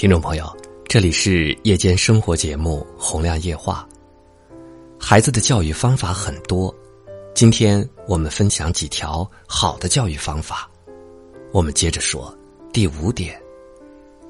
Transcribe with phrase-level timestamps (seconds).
[0.00, 0.50] 听众朋友，
[0.88, 3.86] 这里是夜间生活节目《洪亮夜话》。
[4.98, 6.74] 孩子的教育方法很多，
[7.34, 10.66] 今天我们分享几条好的教育方法。
[11.52, 12.34] 我们接着说
[12.72, 13.38] 第五点：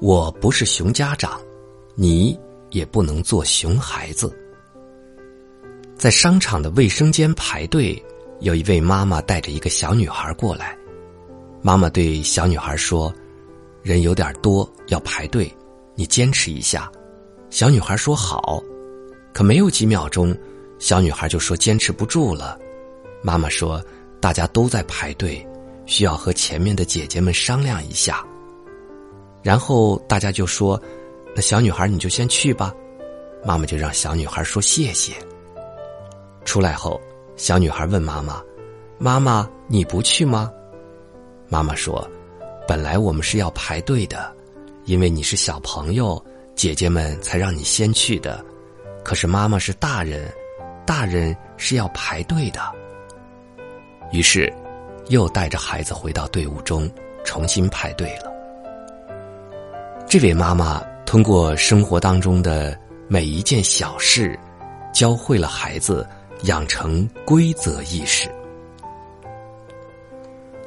[0.01, 1.39] 我不是熊家长，
[1.95, 2.37] 你
[2.71, 4.37] 也不能做熊孩子。
[5.95, 7.97] 在商场的卫生间排队，
[8.41, 10.77] 有一位妈妈带着一个小女孩过来。
[11.61, 13.09] 妈妈对小女孩说
[13.81, 15.49] ：“人有点多，要排队。”
[15.95, 16.91] 你坚持一下，
[17.49, 18.61] 小女孩说好，
[19.33, 20.35] 可没有几秒钟，
[20.79, 22.57] 小女孩就说坚持不住了。
[23.21, 23.83] 妈妈说
[24.19, 25.45] 大家都在排队，
[25.85, 28.25] 需要和前面的姐姐们商量一下。
[29.43, 30.81] 然后大家就说
[31.35, 32.73] ：“那小女孩你就先去吧。”
[33.45, 35.13] 妈妈就让小女孩说谢谢。
[36.45, 36.99] 出来后，
[37.35, 38.41] 小女孩问妈妈
[38.97, 40.51] ：“妈妈你不去吗？”
[41.49, 42.07] 妈妈说
[42.67, 44.33] ：“本来我们是要排队的。”
[44.85, 46.23] 因为你是小朋友，
[46.55, 48.43] 姐姐们才让你先去的。
[49.03, 50.31] 可是妈妈是大人，
[50.85, 52.59] 大人是要排队的。
[54.11, 54.51] 于是，
[55.07, 56.89] 又带着孩子回到队伍中，
[57.23, 58.31] 重新排队了。
[60.07, 62.77] 这位妈妈通过生活当中的
[63.07, 64.37] 每一件小事，
[64.93, 66.05] 教会了孩子
[66.43, 68.29] 养成规则意识。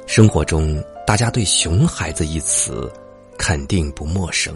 [0.07, 2.91] 生活中，大家对“熊孩子”一词。
[3.37, 4.55] 肯定不陌生，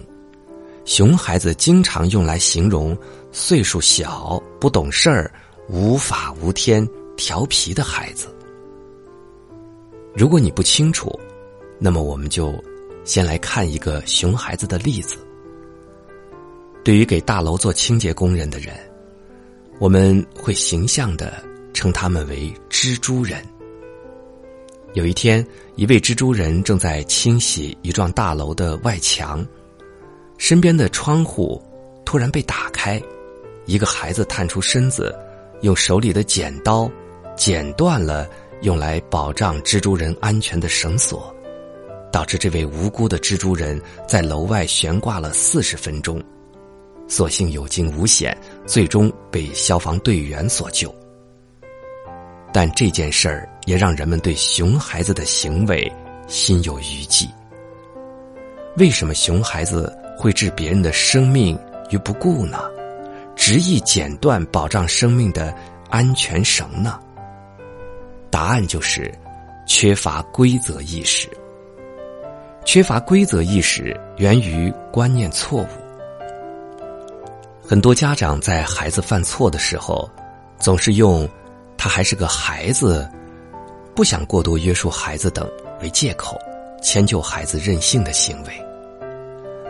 [0.86, 2.98] 熊孩子经常用来形容
[3.32, 5.32] 岁数小、不懂事儿、
[5.68, 8.28] 无法无天、调皮的孩子。
[10.16, 11.18] 如果你不清楚，
[11.78, 12.54] 那么我们就
[13.04, 15.18] 先来看一个熊孩子的例子。
[16.84, 18.74] 对于给大楼做清洁工人的人，
[19.80, 21.44] 我们会形象的
[21.74, 23.46] 称他们为蜘蛛人。
[24.94, 25.46] 有一天，
[25.76, 29.46] 一位蜘蛛人正在清洗一幢大楼的外墙，
[30.38, 31.62] 身边的窗户
[32.04, 33.00] 突然被打开，
[33.66, 35.16] 一个孩子探出身子，
[35.62, 36.90] 用手里的剪刀
[37.38, 38.28] 剪断了
[38.62, 41.32] 用来保障蜘蛛人安全的绳索，
[42.12, 46.20] 导致这位无辜的蜘蛛人在楼外悬挂了四十分钟，
[47.08, 48.36] 所幸有惊无险，
[48.66, 50.94] 最终被消防队员所救。
[52.52, 55.92] 但这件事儿也让人们对熊孩子的行为
[56.28, 57.30] 心有余悸。
[58.78, 61.58] 为什么熊孩子会置别人的生命
[61.92, 62.60] 于不顾呢？
[63.36, 65.54] 执意剪断保障生命的
[65.90, 67.00] 安全绳呢？
[68.32, 69.14] 答案就是
[69.68, 71.30] 缺乏规则意识。
[72.66, 75.68] 缺乏规则意识源于观念错误。
[77.64, 80.10] 很多家长在孩子犯错的时候，
[80.58, 81.30] 总是用。
[81.80, 83.10] 他还是个孩子，
[83.96, 85.50] 不想过多约束孩子等
[85.82, 86.38] 为借口，
[86.84, 88.52] 迁就孩子任性的行为。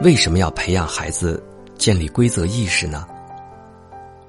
[0.02, 1.42] 为什么要培养孩子
[1.78, 3.06] 建立规则意识呢？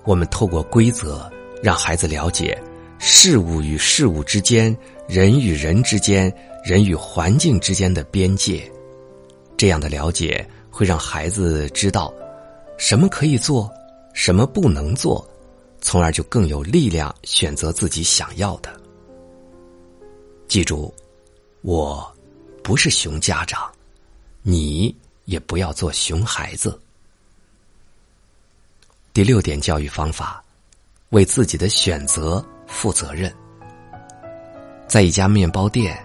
[0.04, 1.26] 我们透过规则
[1.62, 2.62] 让孩子了解
[2.98, 4.76] 事物与事物之间、
[5.08, 6.30] 人与人之间、
[6.62, 8.70] 人与环境之间的边界。
[9.56, 12.12] 这样的了解会让孩子知道
[12.76, 13.72] 什么可以做，
[14.12, 15.26] 什么不能做。
[15.80, 18.80] 从而就更有力量选择自己想要的。
[20.46, 20.92] 记住，
[21.62, 22.12] 我
[22.62, 23.70] 不是熊家长，
[24.42, 26.78] 你也不要做熊孩子。
[29.12, 30.42] 第六点教育方法：
[31.10, 33.32] 为自己的选择负责任。
[34.86, 35.96] 在一家面包店，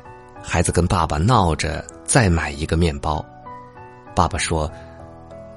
[0.43, 3.23] 孩子跟爸爸闹着再买一个面包，
[4.15, 4.71] 爸爸说：“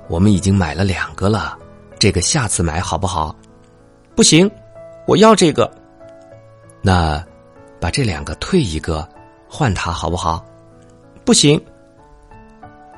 [0.08, 1.58] 我们已经买了两个了，
[1.98, 3.36] 这个下次买好不好？”
[4.18, 4.50] 不行，
[5.06, 5.72] 我要这个。
[6.82, 7.24] 那
[7.78, 9.08] 把这两个退一个，
[9.48, 10.44] 换它好不好？
[11.24, 11.64] 不行。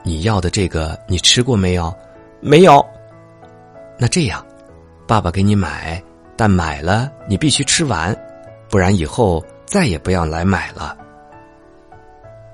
[0.03, 1.95] 你要的这个你吃过没有？
[2.41, 2.83] 没有。
[3.99, 4.43] 那这样，
[5.07, 6.03] 爸爸给你买，
[6.39, 8.17] 但买了你必须吃完，
[8.71, 10.97] 不然以后再也不要来买了。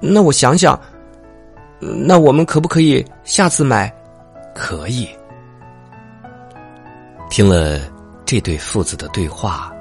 [0.00, 0.76] 那我想想，
[1.78, 3.94] 那我们可不可以下次买？
[4.56, 5.08] 可以。
[7.30, 7.94] 听了。
[8.26, 9.72] 这对父子的对话，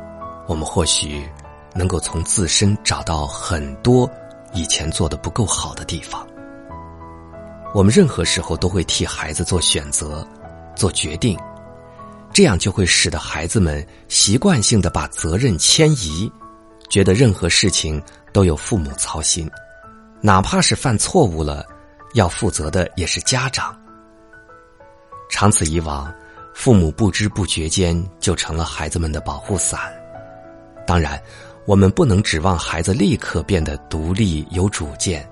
[0.47, 1.27] 我们或许
[1.73, 4.07] 能够从自身找到很多
[4.53, 6.25] 以前做的不够好的地方。
[7.73, 10.25] 我们任何时候都会替孩子做选择、
[10.75, 11.35] 做决定，
[12.31, 16.31] 这样就会使得孩子们习惯性的把责任迁移，
[16.87, 17.99] 觉得任何事情
[18.31, 19.49] 都有父母操心，
[20.21, 21.65] 哪怕是犯错误了，
[22.13, 23.75] 要负责的也是家长。
[25.31, 26.13] 长此以往。
[26.55, 29.93] 父母不知不觉间就成了孩子们的保护伞。
[30.87, 31.21] 当然，
[31.65, 35.29] 我们不能指望孩子立刻变得独立有主见，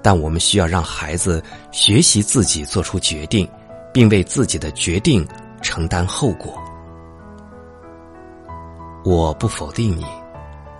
[0.00, 3.46] 但我们需要让孩子学习自己做出决定，
[3.92, 5.26] 并为自己的决定
[5.60, 6.56] 承担后果。
[9.04, 10.06] 我不否定你，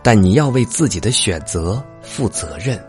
[0.04, 2.80] 但你要为自己的选择负责任。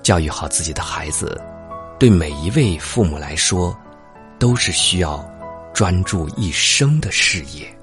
[0.00, 1.38] 教育好自己的孩子，
[1.98, 3.76] 对每一位父母来说，
[4.38, 5.28] 都是需要
[5.72, 7.79] 专注一生的事业。